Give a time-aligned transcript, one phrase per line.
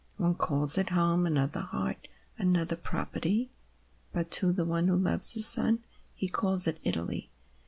[0.17, 3.51] One calls it Home, another Heart, another Property,
[4.11, 5.83] But to the one who loves the sun
[6.15, 7.29] He calls it Italy.